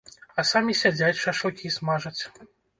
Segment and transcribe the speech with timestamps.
[0.39, 2.19] А самі сядзяць, шашлыкі смажаць.